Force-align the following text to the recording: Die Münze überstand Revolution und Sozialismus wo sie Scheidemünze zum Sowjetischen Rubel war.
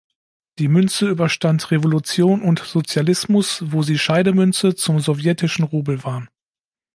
Die 0.57 0.67
Münze 0.67 1.09
überstand 1.09 1.69
Revolution 1.69 2.41
und 2.41 2.57
Sozialismus 2.57 3.63
wo 3.71 3.83
sie 3.83 3.99
Scheidemünze 3.99 4.73
zum 4.73 4.99
Sowjetischen 4.99 5.63
Rubel 5.63 6.03
war. 6.03 6.27